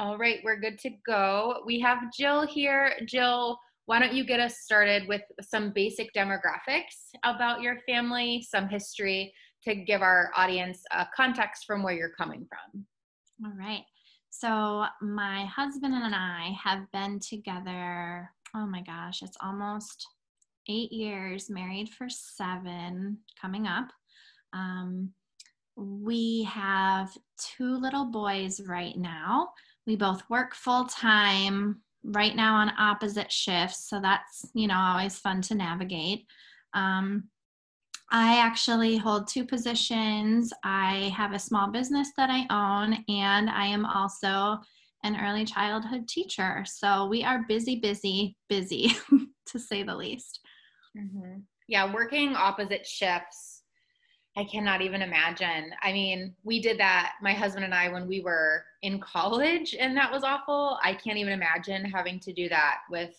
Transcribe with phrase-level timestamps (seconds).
[0.00, 1.60] All right, we're good to go.
[1.66, 2.92] We have Jill here.
[3.04, 8.68] Jill, why don't you get us started with some basic demographics about your family, some
[8.68, 12.86] history to give our audience a context from where you're coming from?
[13.44, 13.82] All right.
[14.30, 20.06] So, my husband and I have been together, oh my gosh, it's almost
[20.68, 23.88] eight years, married for seven, coming up.
[24.52, 25.10] Um,
[25.76, 29.48] we have two little boys right now.
[29.88, 33.88] We both work full time, right now on opposite shifts.
[33.88, 36.26] So, that's, you know, always fun to navigate.
[36.74, 37.24] Um,
[38.10, 40.52] I actually hold two positions.
[40.62, 44.58] I have a small business that I own, and I am also
[45.04, 46.64] an early childhood teacher.
[46.66, 48.92] So we are busy, busy, busy,
[49.46, 50.40] to say the least.
[50.96, 51.40] Mm-hmm.
[51.68, 53.47] Yeah, working opposite shifts,
[54.38, 55.72] I cannot even imagine.
[55.82, 59.96] I mean, we did that, my husband and I, when we were in college, and
[59.96, 60.78] that was awful.
[60.84, 63.16] I can't even imagine having to do that with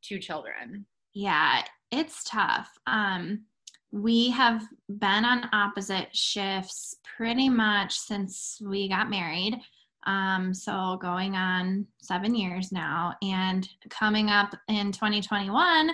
[0.00, 0.86] two children.
[1.12, 2.70] Yeah, it's tough.
[2.86, 3.44] Um,
[3.90, 9.60] we have been on opposite shifts pretty much since we got married.
[10.06, 15.90] Um, so going on seven years now, and coming up in 2021,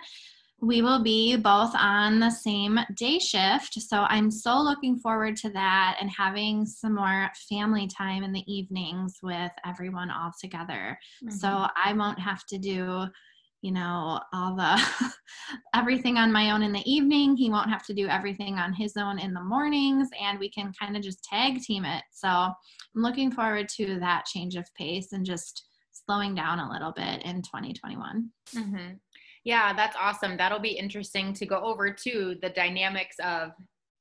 [0.60, 3.74] we will be both on the same day shift.
[3.74, 8.44] So I'm so looking forward to that and having some more family time in the
[8.52, 10.98] evenings with everyone all together.
[11.24, 11.34] Mm-hmm.
[11.36, 13.06] So I won't have to do
[13.60, 14.80] you know all the
[15.74, 18.96] everything on my own in the evening he won't have to do everything on his
[18.96, 22.54] own in the mornings and we can kind of just tag team it so i'm
[22.94, 27.42] looking forward to that change of pace and just slowing down a little bit in
[27.42, 28.92] 2021 mm-hmm.
[29.48, 30.36] Yeah that's awesome.
[30.36, 33.52] That'll be interesting to go over too the dynamics of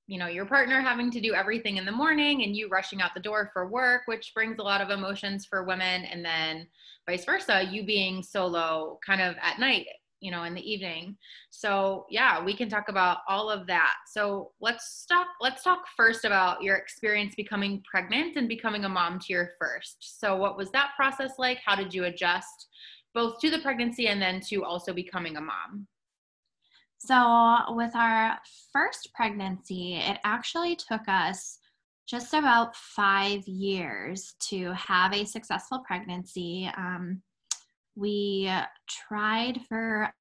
[0.06, 3.12] you know your partner having to do everything in the morning and you rushing out
[3.14, 6.04] the door for work which brings a lot of emotions for women.
[6.04, 6.68] And then
[7.08, 9.86] vice versa you being solo kind of at night
[10.20, 11.16] you know in the evening.
[11.50, 13.94] So yeah we can talk about all of that.
[14.12, 19.18] So let's talk let's talk first about your experience becoming pregnant and becoming a mom
[19.20, 20.20] to your first.
[20.20, 21.60] So what was that process like?
[21.66, 22.68] How did you adjust
[23.14, 25.88] both to the pregnancy and then to also becoming a mom
[27.00, 28.38] so, with our
[28.74, 31.60] first pregnancy, it actually took us
[32.08, 36.70] just about five years to have a successful pregnancy.
[36.76, 37.22] Um,
[37.96, 38.52] we
[38.90, 40.12] tried for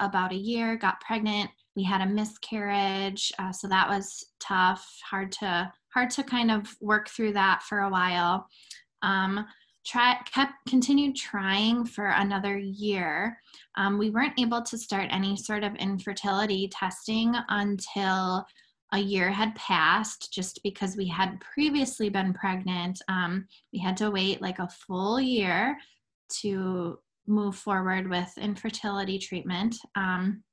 [0.00, 1.50] about a year, got pregnant.
[1.76, 6.74] We had a miscarriage, uh, so that was tough, hard to hard to kind of
[6.80, 8.48] work through that for a while.
[9.02, 9.46] Um,
[9.84, 13.38] try kept continued trying for another year.
[13.76, 18.46] Um, we weren't able to start any sort of infertility testing until
[18.92, 23.00] a year had passed just because we had previously been pregnant.
[23.08, 25.76] Um, we had to wait like a full year
[26.40, 29.76] to move forward with infertility treatment.
[29.96, 30.44] Um,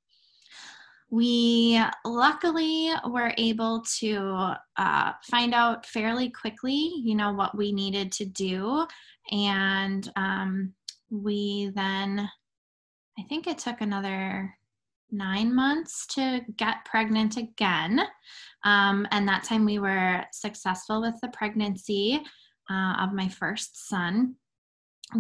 [1.12, 8.12] we luckily were able to uh, find out fairly quickly you know what we needed
[8.14, 8.88] to do
[9.32, 10.74] and um,
[11.10, 12.30] we then
[13.20, 14.54] i think it took another
[15.12, 18.02] nine months to get pregnant again
[18.64, 22.22] um, and that time we were successful with the pregnancy
[22.70, 24.36] uh, of my first son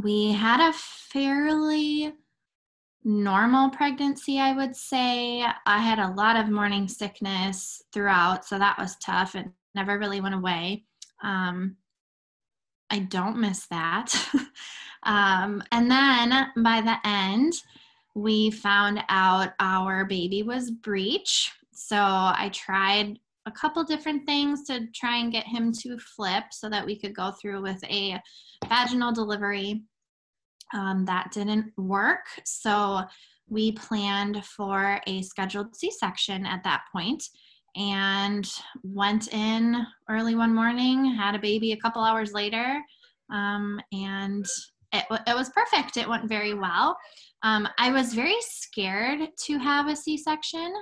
[0.03, 2.13] we had a fairly
[3.03, 5.43] normal pregnancy, I would say.
[5.65, 9.35] I had a lot of morning sickness throughout, so that was tough.
[9.35, 10.85] It never really went away.
[11.23, 11.77] Um,
[12.91, 14.13] I don't miss that.
[15.03, 17.53] um, and then by the end,
[18.13, 21.51] we found out our baby was breech.
[21.71, 26.69] So I tried a couple different things to try and get him to flip so
[26.69, 28.19] that we could go through with a
[28.67, 29.81] vaginal delivery.
[30.73, 32.27] Um, that didn't work.
[32.45, 33.01] So
[33.49, 37.23] we planned for a scheduled C section at that point
[37.75, 38.47] and
[38.83, 42.81] went in early one morning, had a baby a couple hours later,
[43.29, 44.45] um, and
[44.91, 45.97] it, it was perfect.
[45.97, 46.97] It went very well.
[47.43, 50.73] Um, I was very scared to have a C section.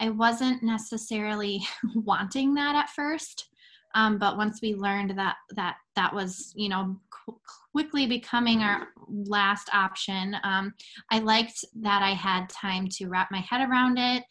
[0.00, 1.62] I wasn't necessarily
[1.94, 3.48] wanting that at first.
[3.94, 7.38] Um, but once we learned that that that was you know qu-
[7.72, 10.72] quickly becoming our last option um,
[11.10, 14.24] i liked that i had time to wrap my head around it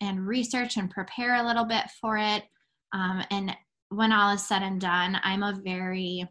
[0.00, 2.44] and research and prepare a little bit for it
[2.92, 3.54] um, and
[3.90, 6.26] when all is said and done i'm a very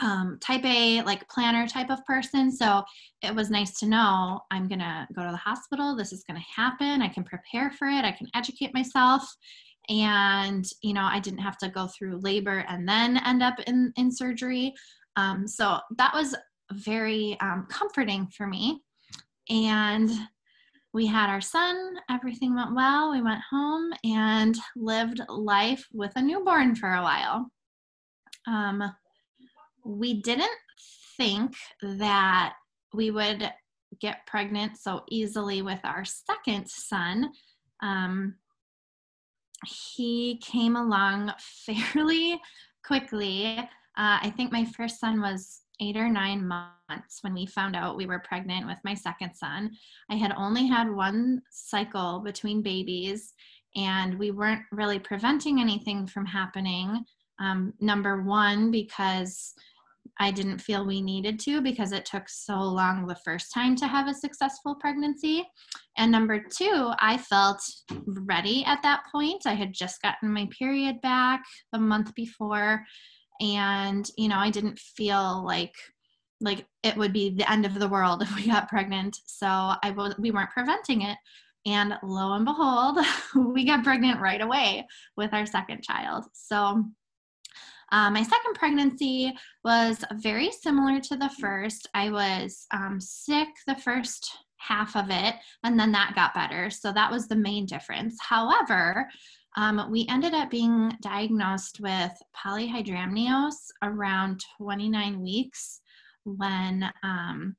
[0.00, 2.50] um, type A, like planner type of person.
[2.50, 2.82] So
[3.22, 5.94] it was nice to know I'm going to go to the hospital.
[5.94, 7.00] This is going to happen.
[7.00, 8.04] I can prepare for it.
[8.04, 9.22] I can educate myself
[9.88, 13.92] and you know i didn't have to go through labor and then end up in
[13.96, 14.72] in surgery
[15.16, 16.34] um, so that was
[16.72, 18.80] very um, comforting for me
[19.50, 20.10] and
[20.94, 26.22] we had our son everything went well we went home and lived life with a
[26.22, 27.50] newborn for a while
[28.46, 28.82] um,
[29.84, 30.48] we didn't
[31.16, 32.54] think that
[32.94, 33.52] we would
[34.00, 37.30] get pregnant so easily with our second son
[37.82, 38.34] um,
[39.64, 41.32] he came along
[41.66, 42.40] fairly
[42.84, 43.58] quickly.
[43.96, 47.96] Uh, I think my first son was eight or nine months when we found out
[47.96, 49.70] we were pregnant with my second son.
[50.10, 53.34] I had only had one cycle between babies,
[53.76, 57.04] and we weren't really preventing anything from happening.
[57.40, 59.54] Um, number one, because
[60.20, 63.86] I didn't feel we needed to because it took so long the first time to
[63.86, 65.44] have a successful pregnancy.
[65.96, 67.60] And number two, I felt
[68.06, 69.42] ready at that point.
[69.46, 71.42] I had just gotten my period back
[71.72, 72.84] the month before.
[73.40, 75.74] And, you know, I didn't feel like
[76.40, 79.18] like it would be the end of the world if we got pregnant.
[79.26, 81.18] So I we weren't preventing it.
[81.66, 82.98] And lo and behold,
[83.54, 84.86] we got pregnant right away
[85.16, 86.24] with our second child.
[86.34, 86.84] So
[87.92, 89.32] uh, my second pregnancy
[89.64, 91.88] was very similar to the first.
[91.94, 96.70] I was um, sick the first half of it, and then that got better.
[96.70, 98.18] So that was the main difference.
[98.20, 99.08] However,
[99.56, 105.80] um, we ended up being diagnosed with polyhydramnios around 29 weeks
[106.24, 107.54] when um,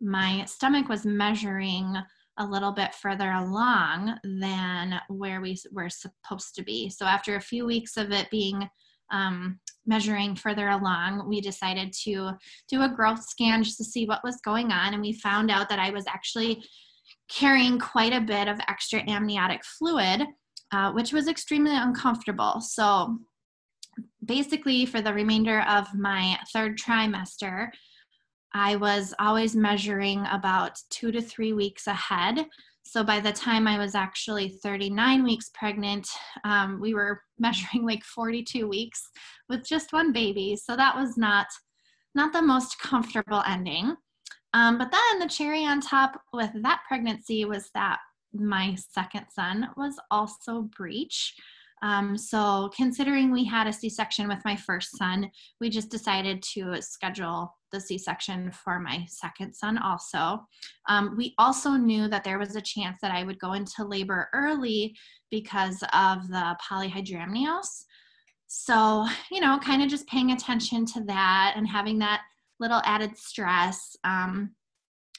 [0.00, 1.96] my stomach was measuring
[2.38, 6.90] a little bit further along than where we were supposed to be.
[6.90, 8.68] So after a few weeks of it being
[9.10, 12.32] um, measuring further along, we decided to
[12.68, 14.92] do a growth scan just to see what was going on.
[14.92, 16.62] And we found out that I was actually
[17.30, 20.26] carrying quite a bit of extra amniotic fluid,
[20.72, 22.60] uh, which was extremely uncomfortable.
[22.60, 23.18] So
[24.24, 27.68] basically, for the remainder of my third trimester,
[28.54, 32.46] I was always measuring about two to three weeks ahead
[32.86, 36.06] so by the time I was actually 39 weeks pregnant,
[36.44, 39.10] um, we were measuring like 42 weeks
[39.48, 40.56] with just one baby.
[40.56, 41.46] So that was not
[42.14, 43.94] not the most comfortable ending.
[44.54, 47.98] Um, but then the cherry on top with that pregnancy was that
[48.40, 51.34] my second son was also breech.
[51.82, 55.30] Um, so, considering we had a C section with my first son,
[55.60, 60.40] we just decided to schedule the C section for my second son also.
[60.88, 64.30] Um, we also knew that there was a chance that I would go into labor
[64.32, 64.96] early
[65.30, 67.84] because of the polyhydramnios.
[68.46, 72.22] So, you know, kind of just paying attention to that and having that
[72.58, 73.96] little added stress.
[74.04, 74.52] Um,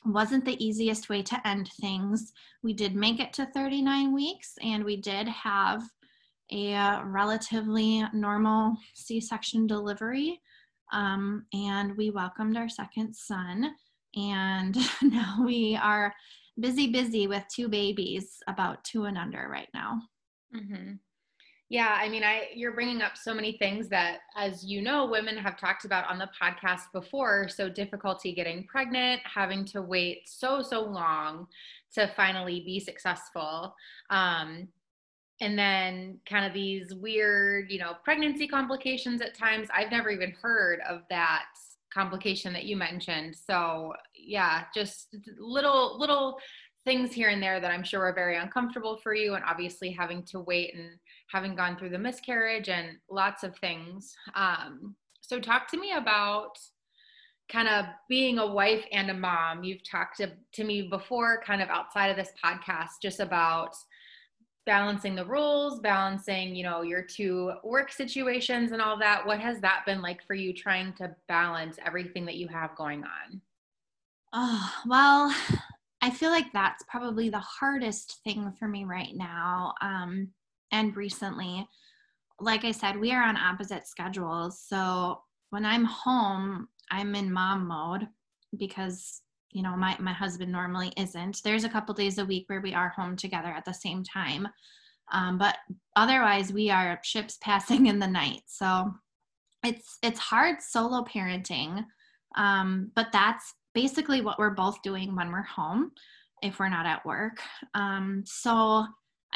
[0.05, 2.31] wasn't the easiest way to end things.
[2.63, 5.83] We did make it to 39 weeks and we did have
[6.51, 10.41] a relatively normal C section delivery.
[10.93, 13.71] Um, and we welcomed our second son.
[14.15, 16.13] And now we are
[16.59, 20.01] busy, busy with two babies, about two and under right now.
[20.55, 20.93] Mm-hmm.
[21.69, 25.35] Yeah, I mean, I you're bringing up so many things that, as you know, women
[25.37, 27.49] have talked about on the podcast before.
[27.49, 31.47] So difficulty getting pregnant, having to wait so so long
[31.95, 33.75] to finally be successful.
[34.09, 34.69] Um,
[35.41, 39.67] and then kind of these weird, you know, pregnancy complications at times.
[39.75, 41.45] I've never even heard of that
[41.93, 43.35] complication that you mentioned.
[43.35, 46.39] So, yeah, just little little
[46.85, 50.23] things here and there that I'm sure are very uncomfortable for you and obviously having
[50.27, 50.91] to wait and
[51.31, 54.15] having gone through the miscarriage and lots of things.
[54.35, 56.57] Um, so talk to me about
[57.49, 59.63] kind of being a wife and a mom.
[59.63, 63.75] You've talked to, to me before kind of outside of this podcast just about
[64.65, 69.25] balancing the rules, balancing, you know, your two work situations and all that.
[69.25, 73.03] What has that been like for you trying to balance everything that you have going
[73.03, 73.41] on?
[74.33, 75.33] Oh, well,
[76.01, 79.73] I feel like that's probably the hardest thing for me right now.
[79.81, 80.29] Um,
[80.71, 81.67] and recently,
[82.39, 84.61] like I said, we are on opposite schedules.
[84.67, 88.07] So when I'm home, I'm in mom mode
[88.57, 89.21] because
[89.51, 91.41] you know my, my husband normally isn't.
[91.43, 94.47] There's a couple days a week where we are home together at the same time.
[95.11, 95.57] Um, but
[95.95, 98.41] otherwise we are ships passing in the night.
[98.45, 98.93] So
[99.63, 101.85] it's it's hard solo parenting
[102.37, 105.91] um, but that's basically what we're both doing when we're home
[106.43, 107.39] if we're not at work.
[107.73, 108.85] Um, so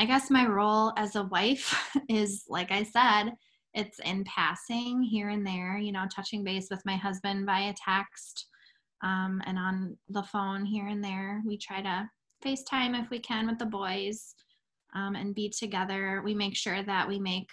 [0.01, 3.31] i guess my role as a wife is like i said
[3.74, 8.48] it's in passing here and there you know touching base with my husband via text
[9.03, 11.41] um, and on the phone here and there.
[11.46, 12.10] We try to
[12.46, 14.36] FaceTime if we can with the boys
[14.96, 16.22] um, and be together.
[16.24, 17.50] We make sure that we make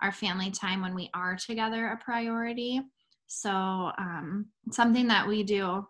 [0.00, 2.80] our family time when we are together a priority.
[3.26, 5.86] So, um, something that we do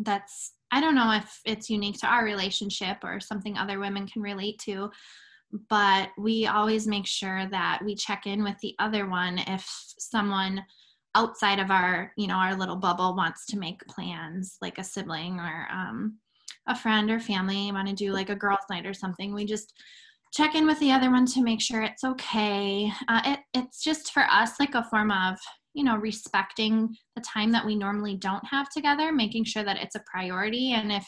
[0.00, 4.22] that's, I don't know if it's unique to our relationship or something other women can
[4.22, 4.90] relate to,
[5.68, 10.64] but we always make sure that we check in with the other one if someone
[11.14, 15.38] outside of our you know our little bubble wants to make plans like a sibling
[15.38, 16.16] or um,
[16.68, 19.74] a friend or family want to do like a girls night or something we just
[20.32, 22.90] check in with the other one to make sure it's okay.
[23.06, 25.38] Uh, it, it's just for us like a form of
[25.74, 29.94] you know respecting the time that we normally don't have together making sure that it's
[29.94, 30.72] a priority.
[30.72, 31.06] And if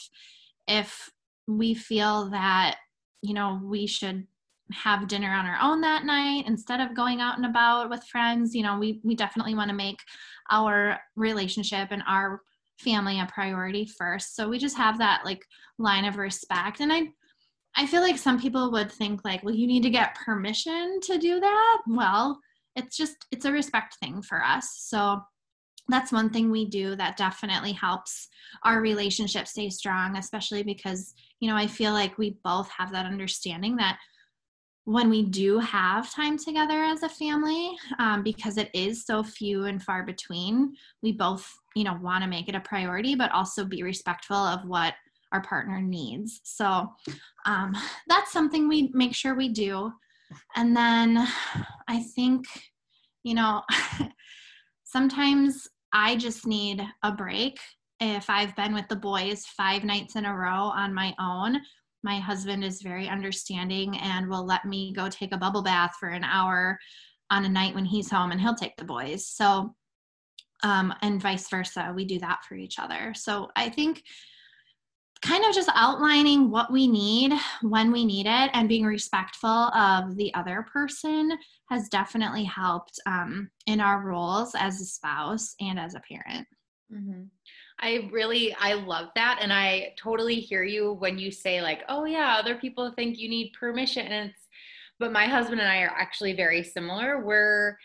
[0.66, 1.10] if
[1.46, 2.76] we feel that
[3.22, 4.26] you know we should
[4.72, 8.54] have dinner on our own that night instead of going out and about with friends
[8.54, 9.98] you know we we definitely want to make
[10.50, 12.40] our relationship and our
[12.78, 14.34] family a priority first.
[14.36, 15.44] So we just have that like
[15.78, 16.80] line of respect.
[16.80, 17.02] And i
[17.76, 21.18] i feel like some people would think like well you need to get permission to
[21.18, 21.82] do that.
[21.86, 22.38] Well
[22.76, 24.68] it's just it's a respect thing for us.
[24.78, 25.20] So
[25.88, 28.28] that's one thing we do that definitely helps
[28.64, 33.04] our relationship stay strong especially because you know i feel like we both have that
[33.04, 33.98] understanding that
[34.86, 39.64] when we do have time together as a family um, because it is so few
[39.64, 43.62] and far between we both you know want to make it a priority but also
[43.62, 44.94] be respectful of what
[45.34, 46.40] our partner needs.
[46.44, 46.88] So
[47.44, 47.74] um,
[48.08, 49.92] that's something we make sure we do
[50.56, 51.26] and then
[51.88, 52.44] i think
[53.22, 53.62] you know
[54.84, 57.58] sometimes i just need a break
[58.00, 61.60] if i've been with the boys five nights in a row on my own
[62.04, 66.10] my husband is very understanding and will let me go take a bubble bath for
[66.10, 66.78] an hour
[67.30, 69.26] on a night when he's home and he'll take the boys.
[69.26, 69.74] So,
[70.62, 73.12] um, and vice versa, we do that for each other.
[73.14, 74.02] So I think
[75.24, 80.16] kind of just outlining what we need when we need it and being respectful of
[80.16, 81.32] the other person
[81.70, 86.46] has definitely helped um, in our roles as a spouse and as a parent.
[86.92, 87.22] Mm-hmm.
[87.80, 92.04] I really I love that and I totally hear you when you say like, "Oh
[92.04, 94.46] yeah, other people think you need permission." And it's
[95.00, 97.24] but my husband and I are actually very similar.
[97.24, 97.76] We're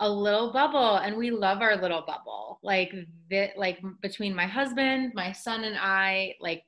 [0.00, 2.58] a little bubble and we love our little bubble.
[2.62, 2.92] Like
[3.30, 6.62] that like between my husband, my son and I, like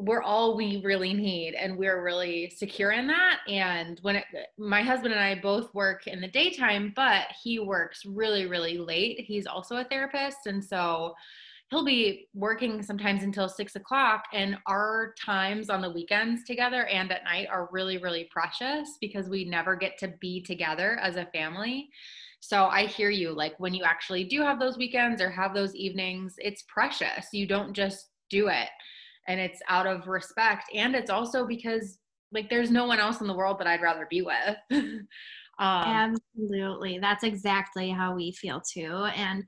[0.00, 3.40] we're all we really need and we're really secure in that.
[3.48, 4.24] And when it,
[4.58, 9.20] my husband and i both work in the daytime but he works really really late.
[9.20, 11.14] He's also a therapist and so
[11.70, 17.12] he'll be working sometimes until six o'clock and our times on the weekends together and
[17.12, 21.26] at night are really really precious because we never get to be together as a
[21.26, 21.90] family.
[22.40, 25.74] So i hear you like when you actually do have those weekends or have those
[25.74, 27.28] evenings it's precious.
[27.34, 28.70] You don't just do it
[29.30, 30.70] and it's out of respect.
[30.74, 31.98] And it's also because
[32.32, 34.56] like there's no one else in the world that i'd rather be with.
[35.58, 36.98] Um, absolutely.
[36.98, 39.06] That's exactly how we feel too.
[39.14, 39.44] And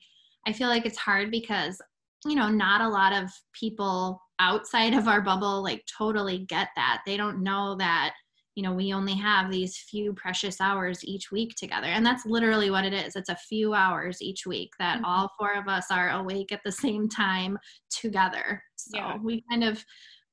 [0.47, 1.81] i feel like it's hard because
[2.27, 7.03] you know, not a lot of people outside of our bubble like totally get that.
[7.07, 8.15] They don't know that,
[8.55, 11.87] you know, we only have these few precious hours each week together.
[11.87, 13.17] And that's literally what it is.
[13.17, 15.05] It's a few hours each week that mm-hmm.
[15.07, 17.59] all four of us are awake at the same time
[17.91, 18.63] together.
[18.77, 19.17] So yeah.
[19.23, 19.83] we kind of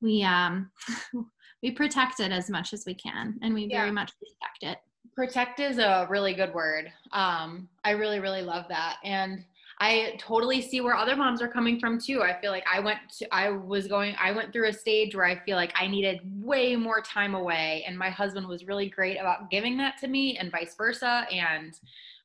[0.02, 0.72] we um
[1.64, 3.82] we protect it as much as we can and we yeah.
[3.82, 4.78] very much respect it.
[5.16, 6.92] Protect is a really good word.
[7.14, 8.98] Um I really really love that.
[9.04, 9.46] And
[9.82, 12.22] I totally see where other moms are coming from too.
[12.22, 15.26] I feel like I went to, I was going, I went through a stage where
[15.26, 17.86] I feel like I needed way more time away.
[17.88, 21.26] And my husband was really great about giving that to me and vice versa.
[21.32, 21.80] And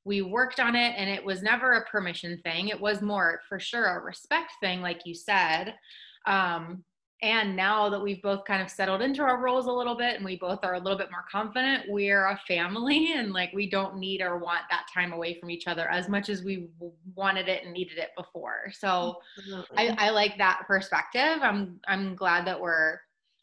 [0.05, 2.69] we worked on it and it was never a permission thing.
[2.69, 5.75] It was more for sure a respect thing, like you said.
[6.27, 6.83] Um,
[7.25, 10.25] and now that we've both kind of settled into our roles a little bit and
[10.27, 13.97] we both are a little bit more confident we're a family and like we don't
[13.97, 16.69] need or want that time away from each other as much as we
[17.15, 18.71] wanted it and needed it before.
[18.73, 19.17] So
[19.75, 21.39] I, I like that perspective.
[21.41, 22.99] I'm i'm glad that we're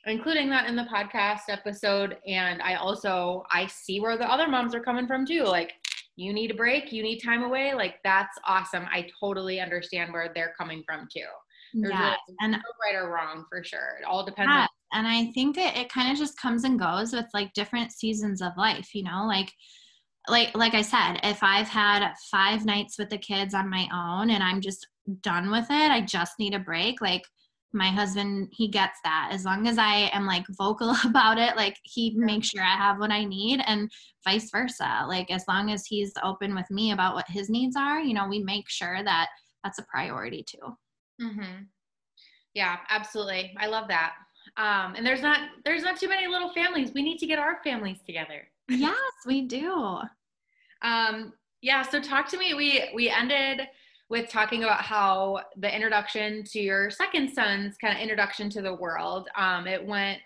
[0.05, 2.17] including that in the podcast episode.
[2.27, 5.43] And i also i see where the other moms are coming from too.
[5.43, 5.73] Like
[6.17, 7.73] you need a break you need time away.
[7.73, 8.85] Like that's awesome.
[8.91, 11.25] I totally understand where they're coming from too
[11.74, 13.98] there's yeah, and no right or wrong for sure.
[14.00, 14.50] It all depends.
[14.50, 17.92] Yeah, and I think it, it kind of just comes and goes with like different
[17.92, 18.94] seasons of life.
[18.94, 19.51] You know, like
[20.28, 24.30] like like I said, if I've had five nights with the kids on my own
[24.30, 24.88] and I'm just
[25.22, 27.01] done with it, I just need a break.
[27.01, 27.24] Like
[27.74, 29.30] my husband, he gets that.
[29.32, 33.00] As long as I am like vocal about it, like he makes sure I have
[33.00, 33.90] what I need and
[34.25, 35.06] vice versa.
[35.08, 38.28] Like as long as he's open with me about what his needs are, you know,
[38.28, 39.28] we make sure that
[39.63, 40.78] that's a priority too.
[41.22, 41.63] Mm-hmm.
[42.54, 43.56] Yeah, absolutely.
[43.60, 44.13] I love that.
[44.58, 46.92] Um, and there's not there's not too many little families.
[46.94, 48.48] We need to get our families together.
[48.70, 50.00] Yes, we do.
[50.82, 51.82] Um, yeah.
[51.82, 52.54] So talk to me.
[52.54, 53.68] We we ended
[54.10, 58.74] with talking about how the introduction to your second son's kind of introduction to the
[58.74, 59.28] world.
[59.36, 60.20] Um, it went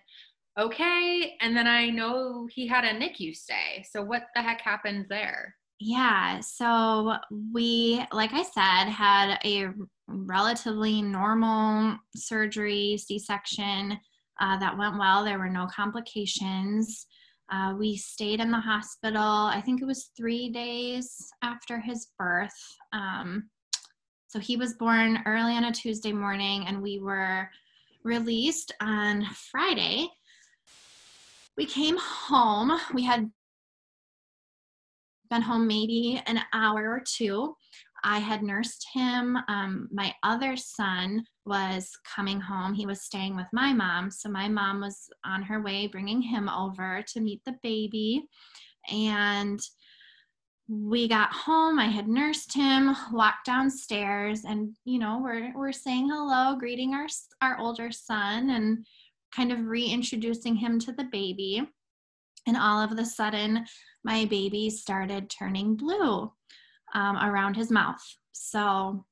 [0.60, 3.84] okay, and then I know he had a NICU stay.
[3.90, 5.56] So what the heck happened there?
[5.80, 7.16] Yeah, so
[7.54, 9.70] we, like I said, had a
[10.08, 14.00] relatively normal surgery, C section
[14.40, 15.24] uh, that went well.
[15.26, 17.08] There were no complications.
[17.52, 22.56] Uh, we stayed in the hospital, I think it was three days after his birth.
[22.92, 23.50] Um,
[24.28, 27.50] so he was born early on a Tuesday morning, and we were
[28.04, 30.08] released on Friday.
[31.56, 32.72] We came home.
[32.94, 33.30] We had
[35.30, 37.56] been home maybe an hour or two.
[38.04, 39.38] I had nursed him.
[39.48, 42.74] Um, my other son was coming home.
[42.74, 44.12] He was staying with my mom.
[44.12, 48.28] So my mom was on her way bringing him over to meet the baby.
[48.92, 49.60] And
[50.68, 51.80] we got home.
[51.80, 57.08] I had nursed him, walked downstairs, and you know, we're we're saying hello, greeting our
[57.42, 58.86] our older son, and
[59.36, 61.68] kind of reintroducing him to the baby.
[62.48, 63.66] And all of a sudden,
[64.04, 66.32] my baby started turning blue
[66.94, 68.02] um, around his mouth.
[68.32, 69.06] So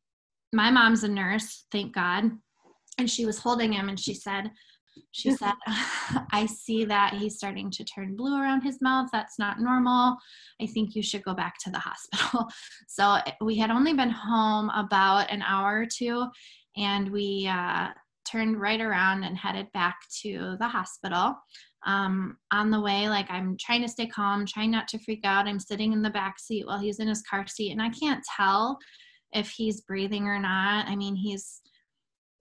[0.53, 2.31] my mom's a nurse, thank God.
[2.99, 4.51] And she was holding him and she said,
[5.11, 5.53] she said,
[6.31, 9.09] I see that he's starting to turn blue around his mouth.
[9.11, 10.17] That's not normal.
[10.61, 12.47] I think you should go back to the hospital.
[12.87, 16.27] So we had only been home about an hour or two,
[16.77, 17.87] and we uh,
[18.23, 21.35] turned right around and headed back to the hospital
[21.85, 25.47] um, on the way like i'm trying to stay calm trying not to freak out.
[25.47, 28.23] I'm sitting in the back seat while he's in his car seat and i can't
[28.37, 28.77] tell
[29.31, 30.87] if he's breathing or not.
[30.87, 31.61] I mean he's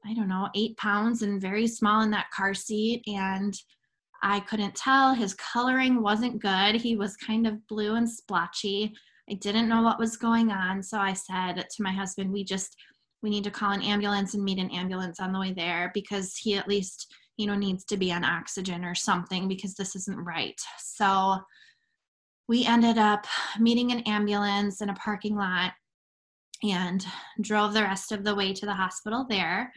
[0.05, 3.55] i don't know eight pounds and very small in that car seat and
[4.23, 5.15] i couldn't tell.
[5.15, 6.77] His coloring wasn't good.
[6.77, 8.95] He was kind of blue and splotchy.
[9.31, 12.77] I didn't know what was going on so i said to my husband we just
[13.23, 16.37] we need to call an ambulance and meet an ambulance on the way there because
[16.37, 20.25] he at least you know needs to be on oxygen or something because this isn't
[20.25, 20.61] right.
[20.79, 21.39] So
[22.49, 23.27] we ended up
[23.59, 25.73] meeting an ambulance in a parking lot
[26.63, 27.05] and
[27.41, 29.73] drove the rest of the way to the hospital there.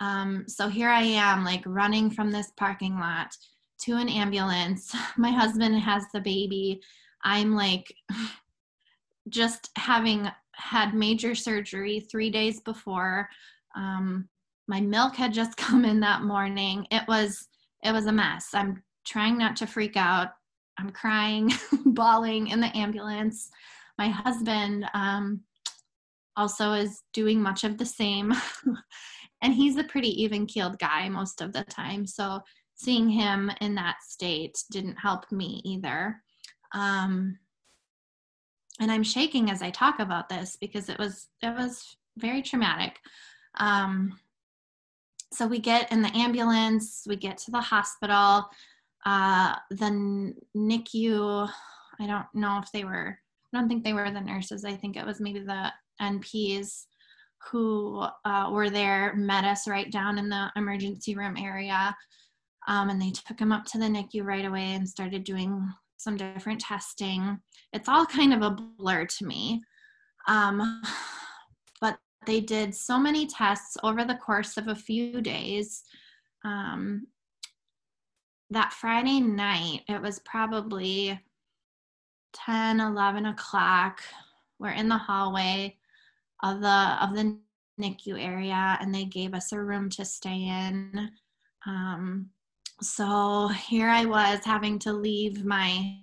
[0.00, 3.34] Um, so here i am like running from this parking lot
[3.82, 4.94] to an ambulance.
[5.16, 6.80] My husband has the baby.
[7.24, 7.92] I'm like
[9.28, 13.28] just having had major surgery three days before.
[13.76, 14.28] Um,
[14.70, 16.86] my milk had just come in that morning.
[16.90, 17.48] It was
[17.82, 18.50] it was a mess.
[18.54, 20.28] I'm trying not to freak out.
[20.78, 21.50] I'm crying
[21.86, 23.50] bawling in the ambulance.
[23.98, 25.40] My husband um,
[26.36, 28.32] also is doing much of the same.
[29.42, 32.06] And he's a pretty even keeled guy most of the time.
[32.06, 32.40] So
[32.74, 36.16] seeing him in that state didn't help me either.
[36.74, 37.38] Um,
[38.80, 42.98] and i'm shaking as i talk about this because it was it was very traumatic.
[43.58, 44.18] Um,
[45.32, 48.48] so we get in the ambulance, we get to the hospital.
[49.06, 51.50] Uh, the NICU,
[52.00, 53.18] I don't know if they were,
[53.52, 54.64] I don't think they were the nurses.
[54.64, 56.84] I think it was maybe the NPs
[57.50, 61.96] who uh, were there, met us right down in the emergency room area.
[62.68, 65.66] Um, and they took him up to the NICU right away and started doing
[65.96, 67.38] some different testing.
[67.72, 69.62] It's all kind of a blur to me.
[70.28, 70.82] Um,
[72.26, 75.82] they did so many tests over the course of a few days.
[76.44, 77.06] Um,
[78.50, 81.18] that Friday night, it was probably
[82.32, 84.02] 10, 11 o'clock.
[84.58, 85.76] We're in the hallway
[86.42, 87.38] of the of the
[87.80, 91.10] NICU area, and they gave us a room to stay in.
[91.66, 92.30] Um,
[92.82, 95.96] so here I was having to leave my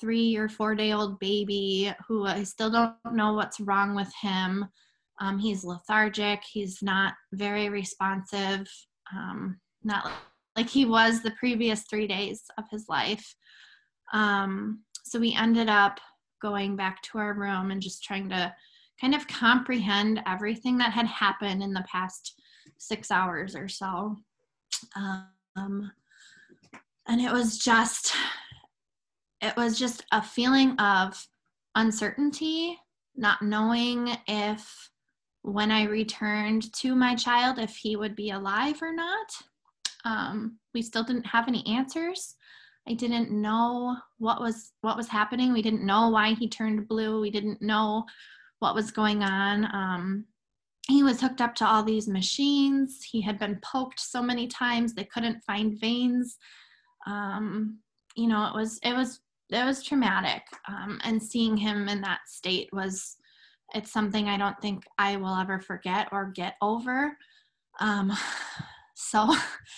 [0.00, 4.66] three or four day old baby who I still don't know what's wrong with him.
[5.22, 8.66] Um, he's lethargic, he's not very responsive,
[9.14, 10.10] um, not
[10.56, 13.24] like he was the previous three days of his life.
[14.12, 16.00] Um, so we ended up
[16.40, 18.52] going back to our room and just trying to
[19.00, 22.34] kind of comprehend everything that had happened in the past
[22.78, 24.16] six hours or so.
[24.96, 25.92] Um,
[27.06, 28.12] and it was just,
[29.40, 31.24] it was just a feeling of
[31.76, 32.76] uncertainty,
[33.14, 34.90] not knowing if
[35.42, 39.32] when I returned to my child, if he would be alive or not.
[40.04, 42.36] Um, we still didn't have any answers.
[42.88, 45.52] I didn't know what was what was happening.
[45.52, 47.20] We didn't know why he turned blue.
[47.20, 48.04] We didn't know
[48.58, 49.64] what was going on.
[49.72, 50.24] Um,
[50.88, 53.04] he was hooked up to all these machines.
[53.04, 56.38] He had been poked so many times they couldn't find veins.
[57.06, 57.78] Um,
[58.16, 60.42] you know, it was it was it was traumatic.
[60.66, 63.16] Um, and seeing him in that state was
[63.74, 67.16] it's something I don't think I will ever forget or get over.
[67.80, 68.12] Um,
[68.94, 69.34] so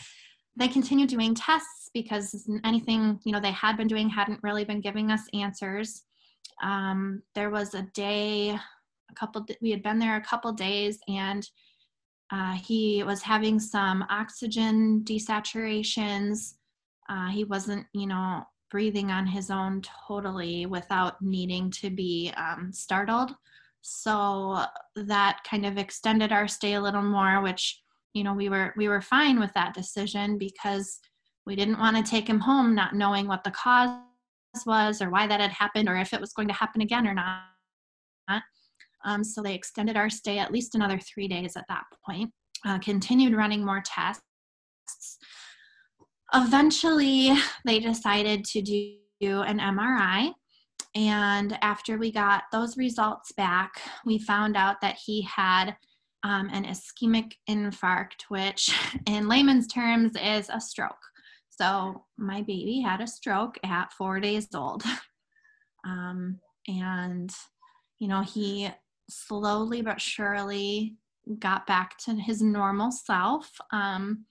[0.57, 4.81] they continued doing tests because anything you know they had been doing hadn't really been
[4.81, 6.03] giving us answers.
[6.63, 11.49] Um, there was a day a couple we had been there a couple days and
[12.33, 16.55] uh, he was having some oxygen desaturations.
[17.09, 22.73] Uh, he wasn't you know breathing on his own totally without needing to be um,
[22.73, 23.33] startled
[23.87, 24.65] so
[24.97, 27.83] that kind of extended our stay a little more which
[28.15, 31.01] you know we were we were fine with that decision because
[31.45, 33.91] we didn't want to take him home not knowing what the cause
[34.65, 37.15] was or why that had happened or if it was going to happen again or
[37.15, 37.43] not.
[39.05, 42.31] Um, so they extended our stay at least another three days at that point
[42.65, 45.19] uh, continued running more tests.
[46.33, 47.33] Eventually
[47.67, 50.33] they decided to do an mri
[50.95, 55.77] and after we got those results back we found out that he had
[56.25, 58.75] um, an ischemic infarct, which
[59.07, 60.97] in layman's terms is a stroke.
[61.51, 64.83] So my baby had a stroke at four days old.
[65.87, 67.31] Um, and,
[67.99, 68.71] you know, he
[69.11, 70.97] slowly but surely
[71.39, 73.51] got back to his normal self.
[73.71, 74.25] Um,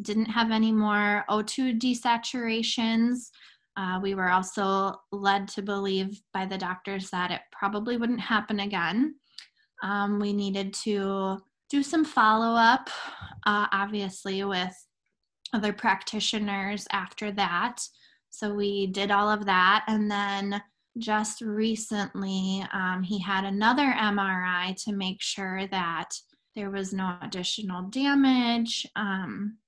[0.00, 3.30] didn't have any more O2 desaturations.
[3.76, 8.60] Uh, we were also led to believe by the doctors that it probably wouldn't happen
[8.60, 9.14] again.
[9.82, 11.38] Um, we needed to
[11.70, 12.88] do some follow up,
[13.46, 14.74] uh, obviously, with
[15.52, 17.80] other practitioners after that.
[18.30, 19.84] So we did all of that.
[19.88, 20.62] And then
[20.98, 26.10] just recently, um, he had another MRI to make sure that
[26.54, 28.86] there was no additional damage.
[28.96, 29.58] Um,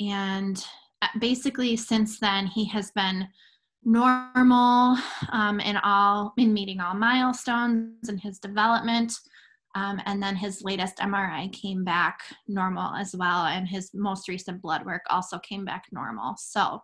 [0.00, 0.64] and
[1.18, 3.28] basically, since then, he has been
[3.84, 4.96] normal
[5.30, 9.12] um, in all in meeting all milestones in his development
[9.76, 14.62] um, and then his latest MRI came back normal as well, and his most recent
[14.62, 16.34] blood work also came back normal.
[16.38, 16.82] So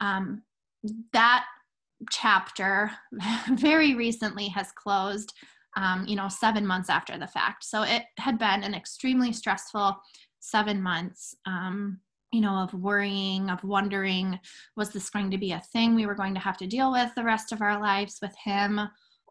[0.00, 0.44] um,
[1.12, 1.44] that
[2.12, 2.92] chapter
[3.54, 5.34] very recently has closed,
[5.76, 7.64] um, you know, seven months after the fact.
[7.64, 9.96] So it had been an extremely stressful
[10.38, 11.34] seven months.
[12.32, 14.40] You know, of worrying, of wondering,
[14.76, 17.14] was this going to be a thing we were going to have to deal with
[17.14, 18.80] the rest of our lives with him?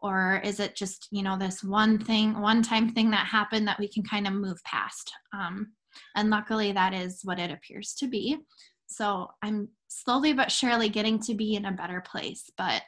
[0.02, 3.78] or is it just you know this one thing one time thing that happened that
[3.78, 5.72] we can kind of move past um,
[6.16, 8.36] and luckily that is what it appears to be
[8.86, 12.82] so i'm slowly but surely getting to be in a better place but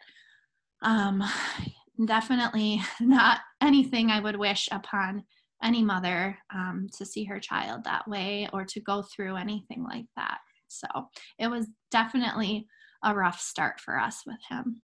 [0.82, 1.22] um,
[2.06, 5.24] definitely not anything i would wish upon
[5.62, 10.06] any mother um, to see her child that way or to go through anything like
[10.16, 10.38] that
[10.68, 12.66] so it was definitely
[13.02, 14.82] a rough start for us with him.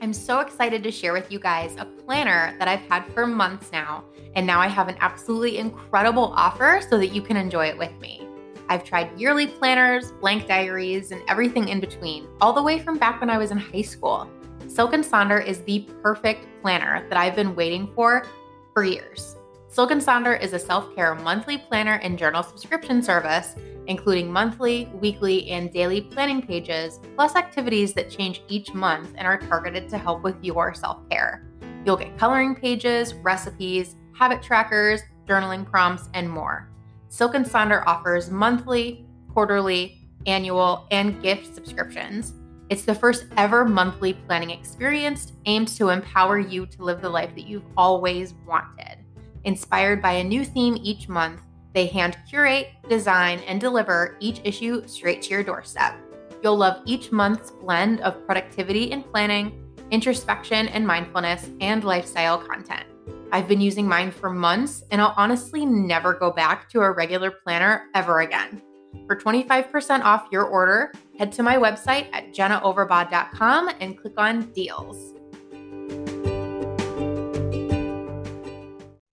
[0.00, 3.72] I'm so excited to share with you guys a planner that I've had for months
[3.72, 4.04] now,
[4.36, 7.98] and now I have an absolutely incredible offer so that you can enjoy it with
[7.98, 8.28] me.
[8.68, 13.20] I've tried yearly planners, blank diaries, and everything in between, all the way from back
[13.20, 14.28] when I was in high school.
[14.74, 18.26] Silk and Sonder is the perfect planner that I've been waiting for
[18.72, 19.36] for years.
[19.68, 23.54] Silk and Sonder is a self care monthly planner and journal subscription service
[23.86, 29.38] including monthly, weekly, and daily planning pages, plus activities that change each month and are
[29.38, 31.46] targeted to help with your self care.
[31.84, 36.68] You'll get coloring pages, recipes, habit trackers, journaling prompts, and more.
[37.10, 42.32] Silk and Sonder offers monthly, quarterly, annual, and gift subscriptions.
[42.70, 47.34] It's the first ever monthly planning experience aimed to empower you to live the life
[47.34, 49.04] that you've always wanted.
[49.44, 51.42] Inspired by a new theme each month,
[51.74, 55.94] they hand curate, design, and deliver each issue straight to your doorstep.
[56.42, 62.84] You'll love each month's blend of productivity and planning, introspection and mindfulness, and lifestyle content.
[63.30, 67.30] I've been using mine for months, and I'll honestly never go back to a regular
[67.30, 68.62] planner ever again.
[69.06, 75.14] For 25% off your order, head to my website at jennaoverbaugh.com and click on deals.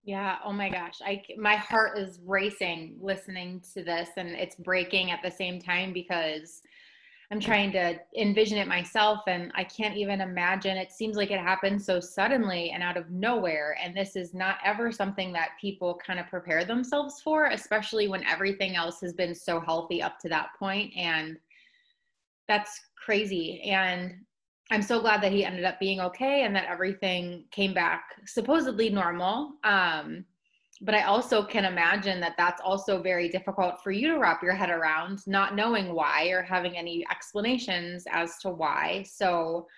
[0.04, 1.00] Yeah, oh my gosh.
[1.04, 5.92] I my heart is racing listening to this and it's breaking at the same time
[5.92, 6.60] because
[7.32, 10.76] I'm trying to envision it myself and I can't even imagine.
[10.76, 13.74] It seems like it happened so suddenly and out of nowhere.
[13.82, 18.22] And this is not ever something that people kind of prepare themselves for, especially when
[18.24, 20.92] everything else has been so healthy up to that point.
[20.94, 21.38] And
[22.48, 23.62] that's crazy.
[23.62, 24.12] And
[24.70, 28.90] I'm so glad that he ended up being okay and that everything came back supposedly
[28.90, 29.52] normal.
[29.64, 30.26] Um,
[30.82, 34.52] but I also can imagine that that's also very difficult for you to wrap your
[34.52, 39.04] head around, not knowing why or having any explanations as to why.
[39.08, 39.68] So,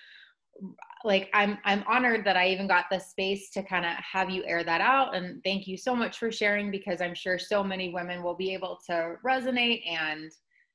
[1.04, 4.44] like I'm I'm honored that I even got the space to kind of have you
[4.46, 7.92] air that out and thank you so much for sharing because I'm sure so many
[7.92, 10.30] women will be able to resonate and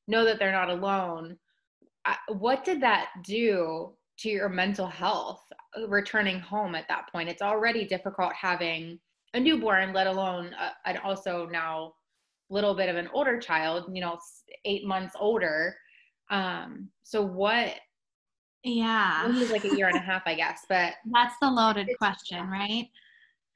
[0.07, 1.37] know that they're not alone.
[2.27, 5.41] What did that do to your mental health
[5.77, 7.29] uh, returning home at that point?
[7.29, 8.99] It's already difficult having
[9.33, 11.93] a newborn, let alone uh, and also now
[12.49, 14.17] little bit of an older child, you know,
[14.65, 15.75] eight months older.
[16.29, 17.75] Um, so what?
[18.63, 20.65] Yeah, he's like a year and a half, I guess.
[20.67, 22.87] But that's the loaded question, right?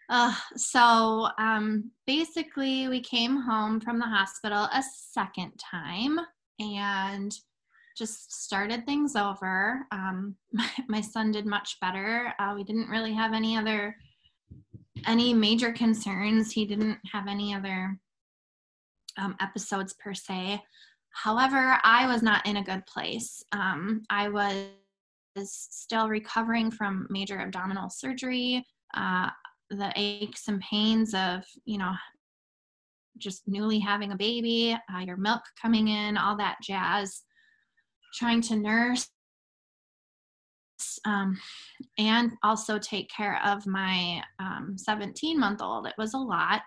[0.09, 6.19] Uh, so um, basically, we came home from the hospital a second time
[6.59, 7.36] and
[7.97, 9.86] just started things over.
[9.91, 12.33] Um, my, my, son did much better.
[12.39, 13.95] Uh, we didn't really have any other
[15.06, 16.51] any major concerns.
[16.51, 17.97] He didn't have any other
[19.17, 20.62] um, episodes per se.
[21.12, 23.43] However, I was not in a good place.
[23.51, 24.67] Um, I was
[25.36, 29.29] still recovering from major abdominal surgery, uh,
[29.69, 31.93] the aches and pains of, you know,
[33.17, 37.21] just newly having a baby, uh, your milk coming in, all that jazz,
[38.15, 39.10] trying to nurse
[41.06, 41.39] um,
[41.98, 44.22] and also take care of my
[44.76, 45.88] 17 um, month old.
[45.88, 46.63] It was a lot.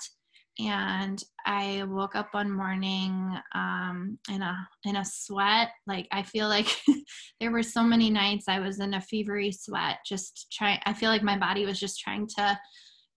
[0.58, 5.68] And I woke up one morning um, in a in a sweat.
[5.86, 6.74] Like I feel like
[7.40, 9.98] there were so many nights I was in a fevery sweat.
[10.06, 10.78] Just trying.
[10.86, 12.58] I feel like my body was just trying to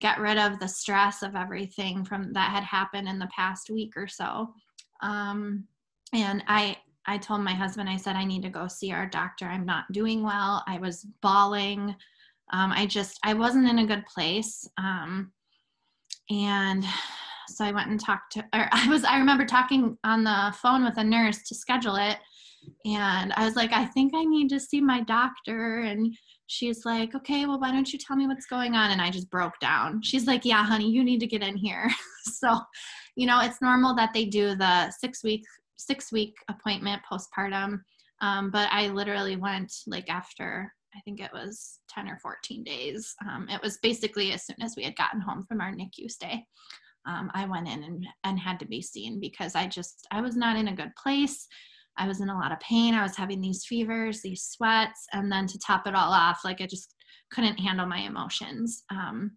[0.02, 3.92] get rid of the stress of everything from that had happened in the past week
[3.96, 4.48] or so.
[5.02, 5.64] Um,
[6.12, 9.46] and I I told my husband, I said, I need to go see our doctor.
[9.46, 10.62] I'm not doing well.
[10.66, 11.94] I was bawling.
[12.52, 14.68] Um, I just, I wasn't in a good place.
[14.78, 15.32] Um,
[16.30, 16.84] and
[17.48, 20.84] so I went and talked to, or I was, I remember talking on the phone
[20.84, 22.18] with a nurse to schedule it.
[22.84, 25.80] And I was like, I think I need to see my doctor.
[25.80, 26.14] And
[26.46, 28.90] she's like, okay, well, why don't you tell me what's going on?
[28.90, 30.02] And I just broke down.
[30.02, 31.88] She's like, yeah, honey, you need to get in here.
[32.24, 32.58] so,
[33.16, 35.44] you know, it's normal that they do the six week
[35.80, 37.80] six week appointment postpartum.
[38.20, 43.14] Um, but I literally went like after I think it was 10 or 14 days.
[43.28, 46.44] Um, it was basically as soon as we had gotten home from our NICU stay.
[47.06, 50.36] Um, I went in and, and had to be seen because I just, I was
[50.36, 51.46] not in a good place.
[51.96, 52.94] I was in a lot of pain.
[52.94, 56.60] I was having these fevers, these sweats, and then to top it all off, like
[56.60, 56.94] I just
[57.32, 58.84] couldn't handle my emotions.
[58.90, 59.32] Um,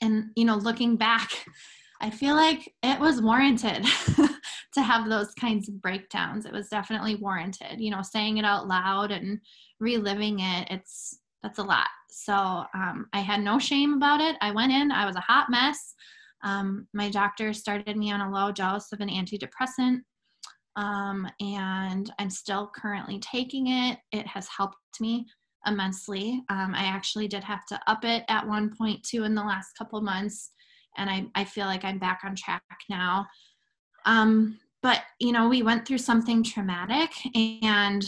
[0.00, 1.30] and, you know, looking back,
[2.00, 3.86] I feel like it was warranted
[4.74, 6.46] to have those kinds of breakdowns.
[6.46, 7.80] It was definitely warranted.
[7.80, 9.40] You know, saying it out loud and
[9.80, 11.88] reliving it, it's that's a lot.
[12.10, 14.36] So um, I had no shame about it.
[14.40, 15.94] I went in, I was a hot mess.
[16.42, 20.00] Um, my doctor started me on a low dose of an antidepressant,
[20.76, 23.98] um, and I'm still currently taking it.
[24.12, 25.26] It has helped me
[25.66, 26.42] immensely.
[26.50, 30.50] Um, I actually did have to up it at 1.2 in the last couple months,
[30.96, 33.26] and I, I feel like I'm back on track now.
[34.06, 37.10] Um, but you know we went through something traumatic
[37.62, 38.04] and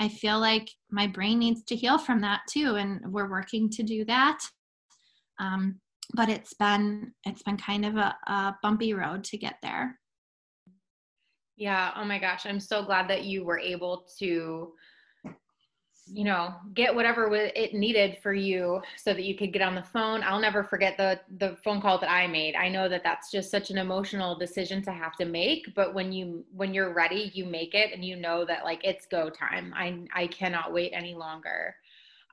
[0.00, 3.82] i feel like my brain needs to heal from that too and we're working to
[3.84, 4.38] do that.
[5.38, 5.80] Um,
[6.14, 9.98] but it's been it's been kind of a, a bumpy road to get there.
[11.56, 14.72] Yeah oh my gosh i'm so glad that you were able to
[16.06, 19.82] you know get whatever it needed for you so that you could get on the
[19.82, 20.22] phone.
[20.22, 22.54] I'll never forget the the phone call that i made.
[22.54, 26.12] I know that that's just such an emotional decision to have to make but when
[26.12, 29.72] you when you're ready you make it and you know that like it's go time.
[29.74, 31.74] I i cannot wait any longer.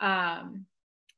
[0.01, 0.65] Um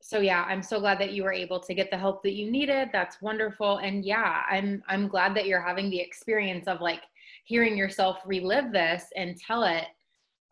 [0.02, 2.52] so yeah i'm so glad that you were able to get the help that you
[2.52, 2.90] needed.
[2.94, 3.78] That's wonderful.
[3.80, 7.02] And yeah i'm i'm glad that you're having the experience of like
[7.46, 9.86] hearing yourself relive this and tell it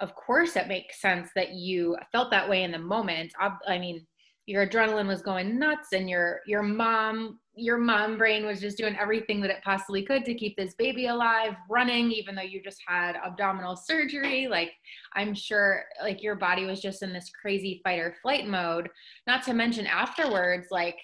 [0.01, 3.31] of course it makes sense that you felt that way in the moment.
[3.67, 4.05] I mean
[4.47, 8.97] your adrenaline was going nuts and your your mom your mom brain was just doing
[8.99, 12.79] everything that it possibly could to keep this baby alive running even though you just
[12.87, 14.47] had abdominal surgery.
[14.47, 14.71] Like
[15.15, 18.89] i'm sure like your body was just in this crazy fight or flight mode.
[19.27, 20.97] Not to mention afterwards like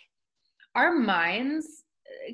[0.76, 1.84] our minds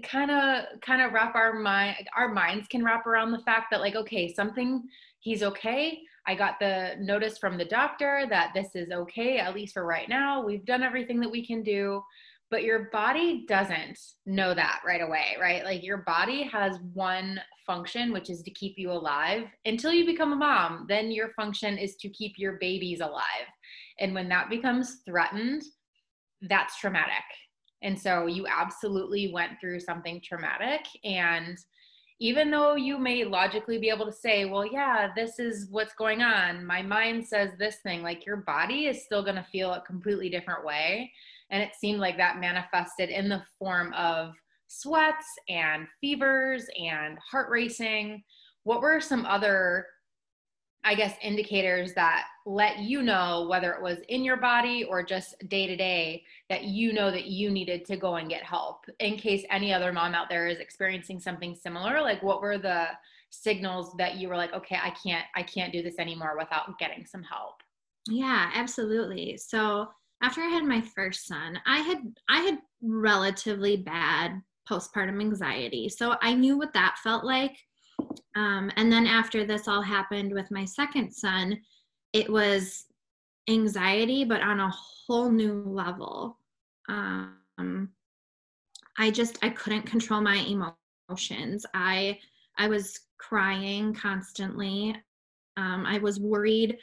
[0.03, 3.81] kind of kind of wrap our mind our minds can wrap around the fact that
[3.81, 4.83] like okay something
[5.19, 9.73] he's okay i got the notice from the doctor that this is okay at least
[9.73, 12.01] for right now we've done everything that we can do
[12.53, 15.63] but your body doesn't know that right away, right?
[15.63, 20.33] Like your body has one function, which is to keep you alive until you become
[20.33, 20.85] a mom.
[20.87, 23.47] Then your function is to keep your babies alive.
[23.99, 25.63] And when that becomes threatened,
[26.43, 27.23] that's traumatic.
[27.81, 30.85] And so you absolutely went through something traumatic.
[31.03, 31.57] And
[32.23, 36.21] even though you may logically be able to say, well, yeah, this is what's going
[36.21, 39.81] on, my mind says this thing, like your body is still going to feel a
[39.81, 41.11] completely different way
[41.49, 44.31] and it seemed like that manifested in the form of
[44.67, 48.23] sweats and fevers and heart racing.
[48.63, 49.85] What were some other,
[50.83, 55.35] I guess, indicators that let you know whether it was in your body or just
[55.47, 59.17] day to day that you know that you needed to go and get help in
[59.17, 62.01] case any other mom out there is experiencing something similar?
[62.01, 62.87] Like, what were the
[63.29, 67.05] signals that you were like, okay, I can't, I can't do this anymore without getting
[67.05, 67.55] some help?
[68.09, 69.37] Yeah, absolutely.
[69.37, 69.87] So,
[70.21, 75.89] after I had my first son, I had I had relatively bad postpartum anxiety.
[75.89, 77.57] So I knew what that felt like.
[78.35, 81.59] Um, and then after this all happened with my second son,
[82.13, 82.85] it was
[83.49, 84.71] anxiety, but on a
[85.07, 86.37] whole new level.
[86.89, 87.89] Um,
[88.97, 90.35] I just I couldn't control my
[91.09, 91.65] emotions.
[91.73, 92.19] I
[92.57, 94.95] I was crying constantly.
[95.57, 96.77] Um, I was worried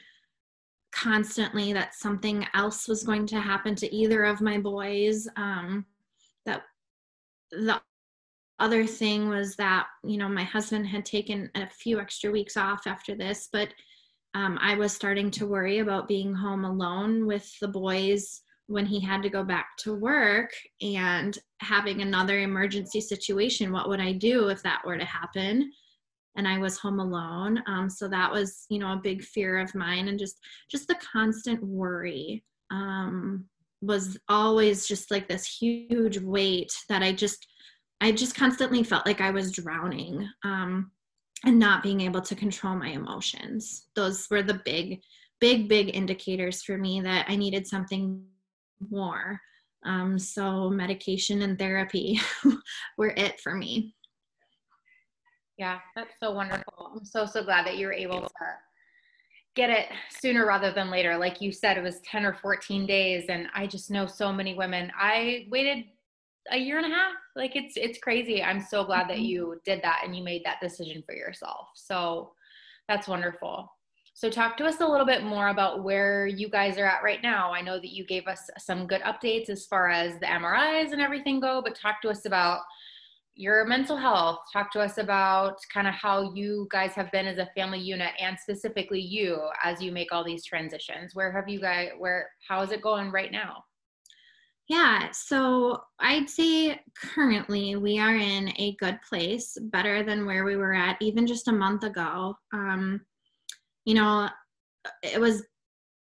[0.92, 5.28] constantly that something else was going to happen to either of my boys.
[5.36, 5.86] Um,
[6.46, 6.62] that
[7.52, 7.80] the
[8.60, 12.86] other thing was that you know my husband had taken a few extra weeks off
[12.86, 13.68] after this, but
[14.34, 19.00] um, I was starting to worry about being home alone with the boys when he
[19.00, 23.72] had to go back to work and having another emergency situation.
[23.72, 25.72] What would I do if that were to happen?
[26.36, 27.62] and I was home alone.
[27.66, 30.38] Um, so that was, you know, a big fear of mine, and just
[30.70, 33.46] just the constant worry um,
[33.82, 37.46] was always just like this huge weight that I just
[38.00, 40.90] I just constantly felt like I was drowning um,
[41.44, 43.86] and not being able to control my emotions.
[43.94, 45.00] Those were the big,
[45.40, 48.24] big, big indicators for me that I needed something
[48.90, 49.40] more.
[49.84, 52.20] Um, so medication and therapy
[52.98, 53.94] were it for me.
[55.58, 56.92] Yeah, that's so wonderful.
[56.96, 58.28] I'm so, so glad that you were able to
[59.54, 61.18] get it sooner rather than later.
[61.18, 63.26] Like you said, it was 10 or 14 days.
[63.28, 64.90] And I just know so many women.
[64.98, 65.84] I waited
[66.50, 67.12] a year and a half.
[67.36, 68.42] Like it's, it's crazy.
[68.42, 69.24] I'm so glad that mm-hmm.
[69.24, 71.68] you did that and you made that decision for yourself.
[71.74, 72.32] So
[72.88, 73.70] that's wonderful.
[74.14, 77.22] So talk to us a little bit more about where you guys are at right
[77.22, 77.52] now.
[77.54, 81.00] I know that you gave us some good updates as far as the MRIs and
[81.00, 82.60] everything go, but talk to us about
[83.34, 84.40] your mental health.
[84.52, 88.10] Talk to us about kind of how you guys have been as a family unit
[88.20, 91.14] and specifically you as you make all these transitions.
[91.14, 93.64] Where have you guys, where, how is it going right now?
[94.70, 100.54] Yeah, so I'd say currently we are in a good place, better than where we
[100.54, 102.36] were at even just a month ago.
[102.52, 103.00] Um,
[103.84, 104.28] you know,
[105.02, 105.42] it was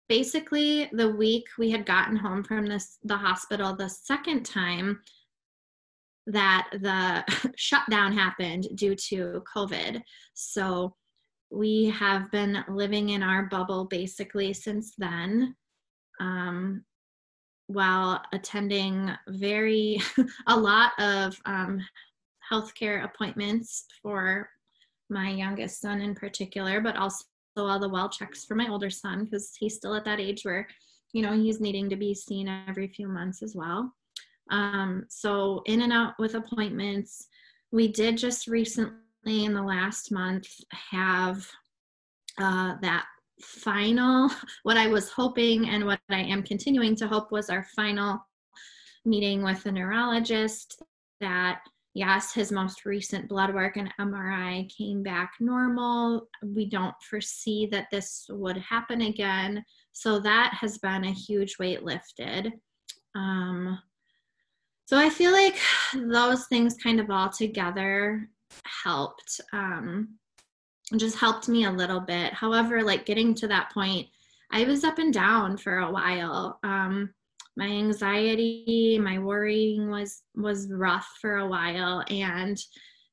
[0.09, 5.01] basically the week we had gotten home from this the hospital the second time
[6.25, 10.01] that the shutdown happened due to COVID.
[10.33, 10.95] So
[11.51, 15.55] we have been living in our bubble basically since then.
[16.19, 16.83] Um,
[17.67, 19.99] while attending very
[20.47, 21.79] a lot of um,
[22.51, 24.49] healthcare appointments for
[25.09, 27.23] my youngest son in particular, but also
[27.57, 30.67] all the well checks for my older son because he's still at that age where
[31.13, 33.93] you know he's needing to be seen every few months as well.
[34.49, 37.27] Um, so in and out with appointments.
[37.71, 40.47] We did just recently in the last month
[40.91, 41.45] have
[42.37, 43.05] uh, that
[43.41, 44.29] final,
[44.63, 48.19] what I was hoping and what I am continuing to hope was our final
[49.05, 50.81] meeting with a neurologist
[51.21, 51.61] that
[51.97, 56.27] yes, his most recent blood work and MRI came back normal.
[56.43, 59.65] We don't foresee that this would happen again.
[59.93, 62.53] So that has been a huge weight lifted.
[63.15, 63.79] Um,
[64.85, 65.57] so I feel like
[65.95, 68.29] those things kind of all together
[68.83, 69.41] helped.
[69.51, 70.19] Um,
[70.95, 72.33] just helped me a little bit.
[72.33, 74.07] However, like getting to that point,
[74.51, 76.59] I was up and down for a while.
[76.63, 77.13] Um,
[77.57, 82.57] my anxiety, my worrying was was rough for a while, and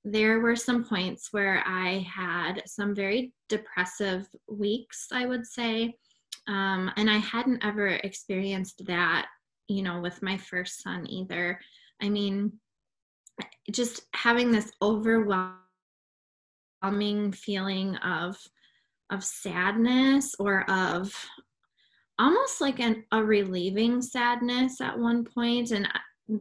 [0.05, 5.97] there were some points where I had some very depressive weeks, I would say.
[6.47, 9.27] Um, and I hadn't ever experienced that,
[9.67, 11.59] you know, with my first son either.
[12.03, 12.53] I mean,
[13.71, 15.55] just having this overwhelming
[17.33, 18.37] feeling of
[19.11, 21.15] of sadness or of
[22.19, 25.71] almost like an a relieving sadness at one point.
[25.71, 25.89] And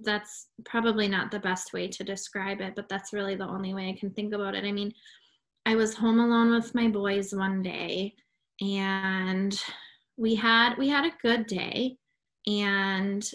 [0.03, 3.89] that's probably not the best way to describe it but that's really the only way
[3.89, 4.63] i can think about it.
[4.63, 4.93] I mean
[5.65, 8.15] i was home alone with my boys one day
[8.61, 9.61] and
[10.15, 11.97] we had we had a good day.
[12.47, 13.29] And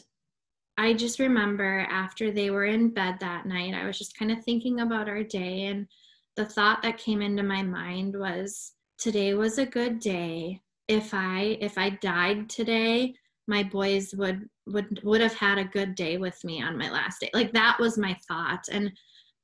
[0.78, 4.42] i just remember after they were in bed that night i was just kind of
[4.44, 5.86] thinking about our day and
[6.38, 10.60] the thought that came into my mind was today was a good day.
[10.86, 13.12] If i if i died today
[13.48, 17.20] my boys would would would have had a good day with me on my last
[17.20, 17.30] day.
[17.34, 18.64] Like that was my thought.
[18.70, 18.92] And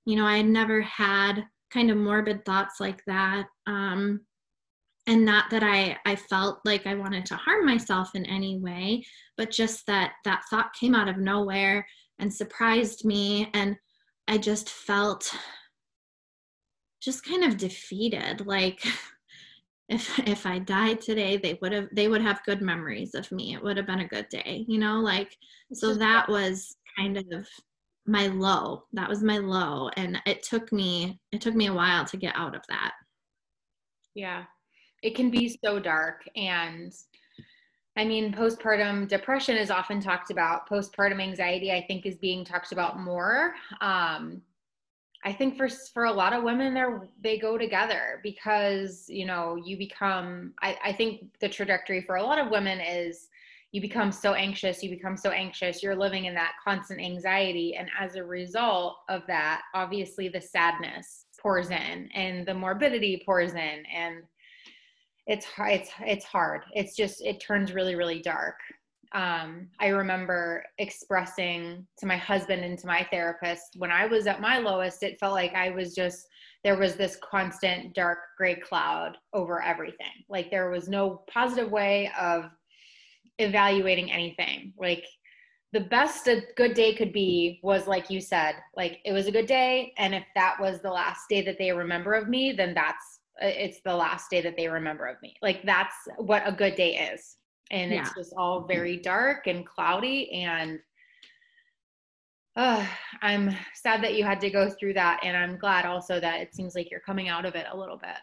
[0.05, 4.21] you know i had never had kind of morbid thoughts like that um
[5.07, 9.03] and not that i i felt like i wanted to harm myself in any way
[9.37, 11.87] but just that that thought came out of nowhere
[12.21, 13.51] and surprised me.
[13.55, 13.77] And
[14.29, 15.35] i just felt
[17.05, 18.85] just kind of defeated like
[19.89, 23.55] if if I died today, they would have they would have good memories of me.
[23.55, 25.37] It would have been a good day, you know, like
[25.73, 27.47] so that was kind of
[28.07, 28.85] my low.
[28.93, 32.35] That was my low and it took me it took me a while to get
[32.37, 32.93] out of that.
[34.15, 34.45] Yeah.
[35.03, 36.93] It can be so dark and
[37.97, 40.69] I mean, postpartum depression is often talked about.
[40.69, 43.55] Postpartum anxiety, I think, is being talked about more.
[43.81, 44.43] Um,
[45.25, 46.85] I think for for a lot of women, they
[47.23, 50.53] they go together because you know you become.
[50.61, 53.29] I, I think the trajectory for a lot of women is
[53.73, 54.83] you become so anxious.
[54.83, 55.83] You become so anxious.
[55.83, 61.25] You're living in that constant anxiety, and as a result of that, obviously the sadness
[61.41, 64.23] pours in, and the morbidity pours in, and
[65.27, 66.65] it's it's it's hard.
[66.75, 68.57] It's just it turns really really dark
[69.15, 74.41] um, I remember expressing to my husband and to my therapist when I was at
[74.41, 76.27] my lowest, it felt like I was just,
[76.65, 80.25] there was this constant dark gray cloud over everything.
[80.29, 82.47] Like there was no positive way of
[83.39, 84.73] evaluating anything.
[84.77, 85.05] Like
[85.73, 89.33] the best a good day could be was like you said, like it was a
[89.33, 89.93] good day.
[89.97, 93.81] And if that was the last day that they remember of me, then that's, it's
[93.85, 95.37] the last day that they remember of me.
[95.41, 97.37] Like that's what a good day is
[97.71, 98.01] and yeah.
[98.01, 100.79] it's just all very dark and cloudy and
[102.57, 102.87] uh,
[103.23, 106.55] i'm sad that you had to go through that and i'm glad also that it
[106.55, 108.17] seems like you're coming out of it a little bit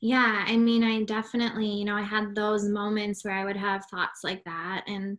[0.00, 3.84] yeah i mean i definitely you know i had those moments where i would have
[3.86, 5.18] thoughts like that and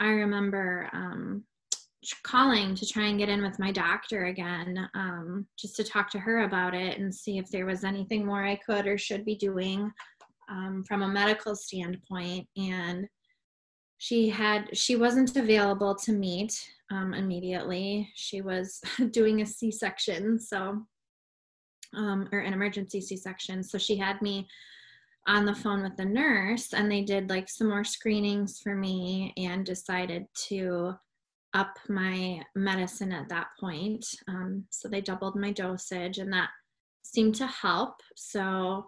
[0.00, 1.44] i remember um,
[2.22, 6.18] calling to try and get in with my doctor again um, just to talk to
[6.18, 9.34] her about it and see if there was anything more i could or should be
[9.34, 9.90] doing
[10.48, 13.06] um, from a medical standpoint and
[13.98, 16.52] she had she wasn't available to meet
[16.90, 18.10] um, immediately.
[18.14, 18.80] She was
[19.10, 20.82] doing a c-section so
[21.94, 23.62] um, or an emergency c-section.
[23.62, 24.46] So she had me
[25.26, 29.32] on the phone with the nurse and they did like some more screenings for me
[29.36, 30.94] and decided to
[31.54, 34.04] up my medicine at that point.
[34.28, 36.50] Um, so they doubled my dosage and that
[37.02, 37.94] seemed to help.
[38.14, 38.86] So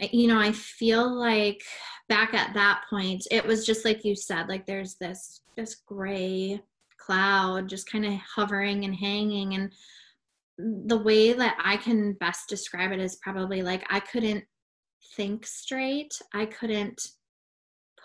[0.00, 1.62] you know, I feel like
[2.08, 6.60] back at that point, it was just like you said, like there's this this gray
[6.98, 9.72] cloud just kind of hovering and hanging and
[10.86, 14.44] the way that I can best describe it is probably like I couldn't
[15.16, 16.12] think straight.
[16.32, 17.00] I couldn't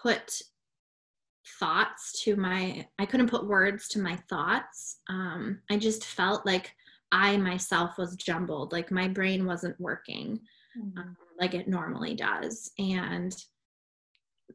[0.02, 0.42] put
[1.60, 4.98] thoughts to my I couldn't put words to my thoughts.
[5.10, 6.74] Um, I just felt like
[7.12, 10.40] I myself was jumbled, like my brain wasn't working.
[10.80, 10.98] Mm-hmm.
[10.98, 12.72] Um, like it normally does.
[12.80, 13.36] And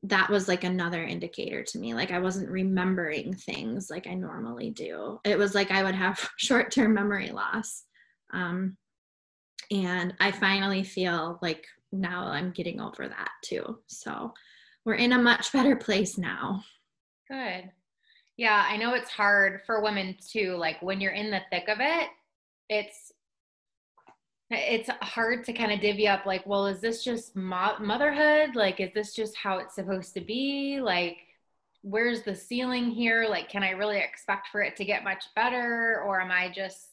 [0.04, 1.94] that was like another indicator to me.
[1.94, 5.20] Like I wasn't remembering things like I normally do.
[5.24, 7.84] It was like I would have short term memory loss.
[8.32, 8.76] Um,
[9.70, 13.78] and I finally feel like now I'm getting over that too.
[13.86, 14.32] So
[14.84, 16.64] we're in a much better place now.
[17.30, 17.70] Good.
[18.36, 20.56] Yeah, I know it's hard for women too.
[20.56, 22.08] Like when you're in the thick of it,
[22.68, 23.12] it's
[24.53, 28.80] it's hard to kind of divvy up like well is this just mo- motherhood like
[28.80, 31.18] is this just how it's supposed to be like
[31.82, 33.26] where's the ceiling here?
[33.28, 36.03] Like, can I really expect for it to get much better?
[36.07, 36.90] Or am I just,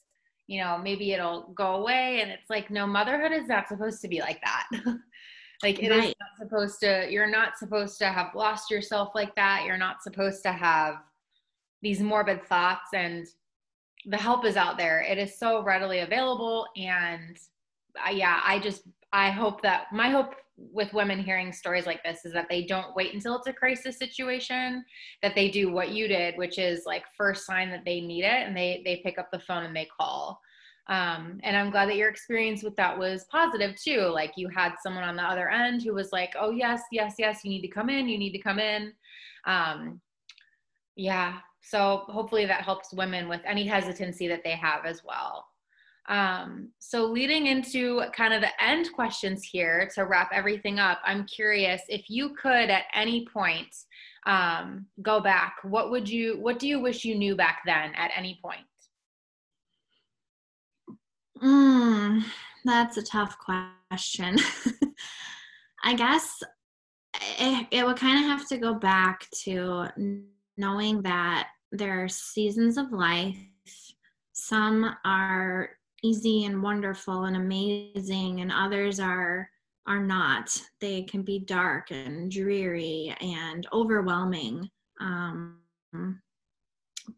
[0.47, 2.21] you know, maybe it'll go away?
[2.21, 4.67] And it's like, no, motherhood is not supposed to be like that.
[5.63, 6.09] like, it right.
[6.09, 9.63] is not supposed to, you're not supposed to have lost yourself like that.
[9.65, 10.95] You're not supposed to have
[11.81, 12.89] these morbid thoughts.
[12.93, 13.27] And
[14.05, 15.01] the help is out there.
[15.01, 16.67] It is so readily available.
[16.77, 17.37] And
[18.05, 20.35] uh, yeah, I just, I hope that my hope
[20.71, 23.97] with women hearing stories like this is that they don't wait until it's a crisis
[23.97, 24.83] situation
[25.21, 28.45] that they do what you did which is like first sign that they need it
[28.45, 30.39] and they they pick up the phone and they call
[30.87, 34.73] um, and i'm glad that your experience with that was positive too like you had
[34.83, 37.67] someone on the other end who was like oh yes yes yes you need to
[37.67, 38.91] come in you need to come in
[39.45, 40.01] um,
[40.95, 45.45] yeah so hopefully that helps women with any hesitancy that they have as well
[46.09, 51.27] um, so, leading into kind of the end questions here to wrap everything up, I'm
[51.27, 53.75] curious if you could at any point
[54.25, 58.09] um, go back, what would you, what do you wish you knew back then at
[58.15, 58.61] any point?
[61.43, 62.23] Mm,
[62.65, 64.35] that's a tough question.
[65.83, 66.41] I guess
[67.39, 69.87] it, it would kind of have to go back to
[70.59, 73.37] knowing that there are seasons of life.
[74.33, 75.69] Some are
[76.03, 79.49] easy and wonderful and amazing and others are
[79.87, 84.69] are not they can be dark and dreary and overwhelming
[85.01, 85.57] um,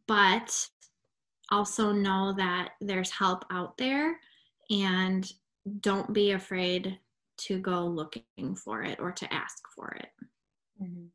[0.07, 0.67] but
[1.51, 4.17] also know that there's help out there
[4.69, 5.31] and
[5.81, 6.97] don't be afraid
[7.37, 10.09] to go looking for it or to ask for it
[10.81, 11.05] mm-hmm.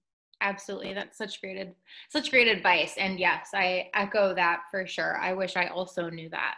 [0.40, 1.74] Absolutely that's such great
[2.08, 6.28] such great advice and yes i echo that for sure i wish i also knew
[6.28, 6.56] that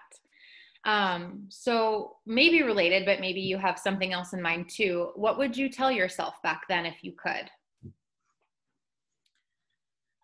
[0.85, 5.11] um, so maybe related, but maybe you have something else in mind too.
[5.16, 7.51] What would you tell yourself back then if you could?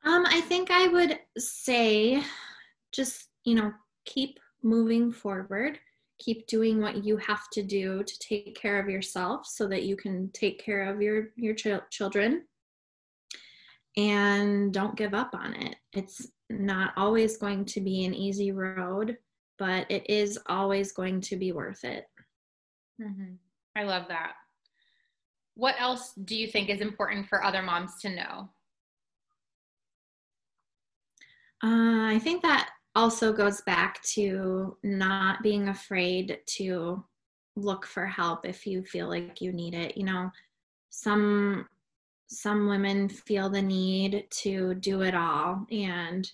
[0.04, 2.22] Um, I think I would say
[2.92, 3.72] just, you know,
[4.04, 5.78] keep moving forward,
[6.18, 9.96] keep doing what you have to do to take care of yourself so that you
[9.96, 12.44] can take care of your your ch- children
[13.96, 15.76] and don't give up on it.
[15.92, 19.16] It's not always going to be an easy road
[19.58, 22.06] but it is always going to be worth it.
[23.00, 23.34] Mm-hmm.
[23.76, 24.32] I love that.
[25.54, 28.50] What else do you think is important for other moms to know?
[31.62, 37.04] Uh, I think that also goes back to not being afraid to
[37.56, 39.96] look for help if you feel like you need it.
[39.96, 40.30] You know,
[40.90, 41.66] some
[42.26, 46.30] some women feel the need to do it all and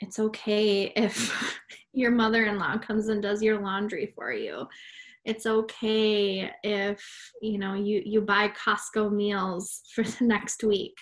[0.00, 1.58] it's okay if
[1.92, 4.66] your mother-in-law comes and does your laundry for you.
[5.24, 7.02] It's okay if
[7.40, 10.96] you know you you buy costco meals for the next week.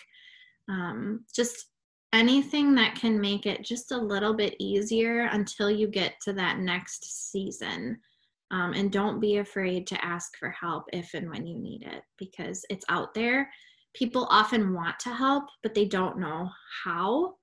[0.68, 1.66] Um, just
[2.12, 6.58] anything that can make it just a little bit easier until you get to that
[6.58, 7.98] next season
[8.52, 12.02] um, and don't be afraid to ask for help if and when you need it
[12.18, 13.50] because it's out there
[13.94, 16.48] people often want to help but they don't know
[16.84, 17.34] how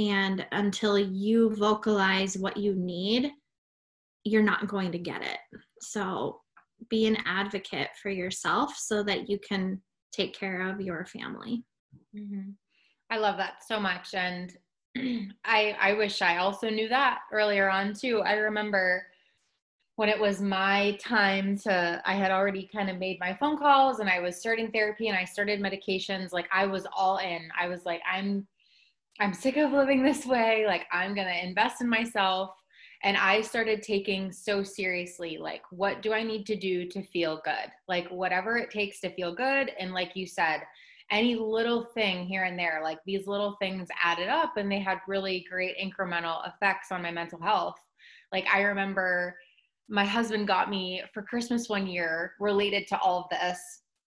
[0.00, 3.30] and until you vocalize what you need,
[4.24, 5.38] you're not going to get it.
[5.80, 6.40] So
[6.88, 9.80] be an advocate for yourself so that you can
[10.12, 11.64] take care of your family.
[12.16, 12.50] Mm-hmm.
[13.10, 14.14] I love that so much.
[14.14, 14.56] And
[15.44, 18.22] I, I wish I also knew that earlier on too.
[18.22, 19.04] I remember
[20.00, 23.98] when it was my time to, I had already kind of made my phone calls
[23.98, 26.32] and I was starting therapy and I started medications.
[26.32, 27.50] Like I was all in.
[27.60, 28.46] I was like, I'm
[29.20, 30.64] I'm sick of living this way.
[30.66, 32.52] Like, I'm to invest in myself.
[33.02, 37.42] And I started taking so seriously, like, what do I need to do to feel
[37.44, 37.70] good?
[37.86, 39.70] Like, whatever it takes to feel good.
[39.78, 40.62] And like you said,
[41.10, 45.00] any little thing here and there, like these little things added up and they had
[45.06, 47.76] really great incremental effects on my mental health.
[48.32, 49.36] Like, I remember
[49.90, 53.58] my husband got me for Christmas one year related to all of this,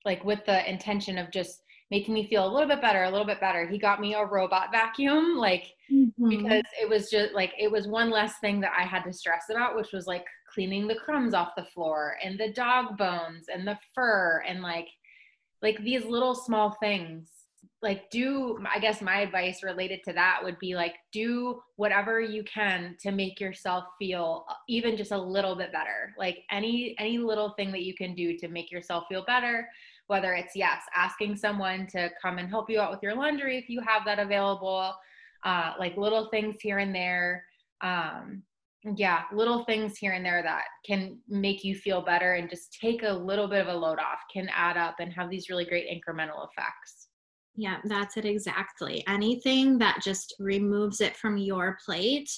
[0.05, 3.27] like with the intention of just making me feel a little bit better, a little
[3.27, 3.67] bit better.
[3.67, 6.29] He got me a robot vacuum, like mm-hmm.
[6.29, 9.45] because it was just like it was one less thing that I had to stress
[9.51, 13.67] about, which was like cleaning the crumbs off the floor and the dog bones and
[13.67, 14.89] the fur and like
[15.63, 17.31] like these little small things
[17.81, 22.43] like do i guess my advice related to that would be like do whatever you
[22.43, 26.13] can to make yourself feel even just a little bit better.
[26.19, 29.69] Like any any little thing that you can do to make yourself feel better
[30.09, 33.69] whether it's yes asking someone to come and help you out with your laundry if
[33.69, 34.93] you have that available
[35.45, 37.45] uh, like little things here and there
[37.83, 38.43] um,
[38.97, 43.03] yeah little things here and there that can make you feel better and just take
[43.03, 45.87] a little bit of a load off can add up and have these really great
[45.87, 46.98] incremental effects
[47.59, 49.03] Yeah, that's it exactly.
[49.09, 52.31] Anything that just removes it from your plate,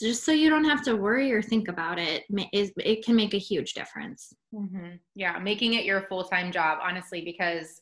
[0.00, 3.34] just so you don't have to worry or think about it, is it can make
[3.34, 4.32] a huge difference.
[4.54, 4.94] Mm-hmm.
[5.16, 7.80] Yeah, making it your full time job, honestly, because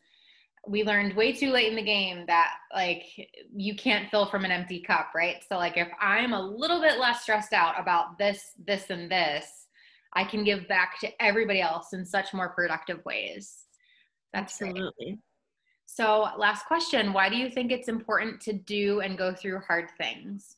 [0.67, 3.05] we learned way too late in the game that like
[3.55, 5.45] you can't fill from an empty cup, right?
[5.47, 9.67] So like if I'm a little bit less stressed out about this, this, and this,
[10.15, 13.67] I can give back to everybody else in such more productive ways.
[14.33, 14.93] That's Absolutely.
[14.99, 15.19] Great.
[15.93, 19.91] So, last question Why do you think it's important to do and go through hard
[19.99, 20.57] things?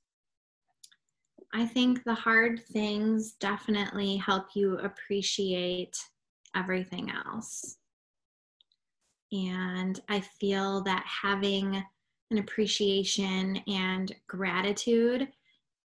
[1.55, 5.97] I think the hard things definitely help you appreciate
[6.55, 7.79] everything else.
[9.33, 11.83] And I feel that having
[12.31, 15.29] an appreciation and gratitude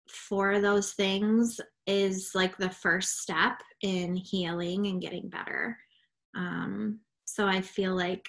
[0.09, 5.77] for those things is like the first step in healing and getting better.
[6.35, 8.27] Um, so I feel like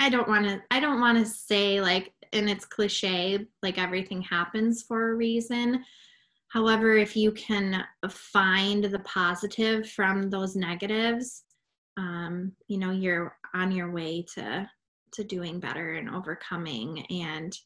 [0.00, 4.22] I don't want to I don't want to say like and it's cliche like everything
[4.22, 5.84] happens for a reason.
[6.48, 11.42] However, if you can find the positive from those negatives,
[11.96, 14.68] um, you know, you're on your way to
[15.14, 17.56] to doing better and overcoming and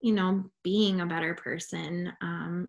[0.00, 2.68] you know being a better person um,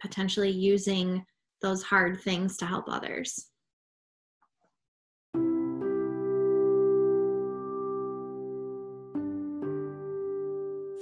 [0.00, 1.24] potentially using
[1.60, 3.48] those hard things to help others